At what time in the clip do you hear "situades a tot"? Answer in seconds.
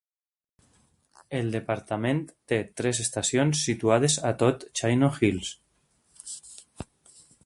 3.67-4.65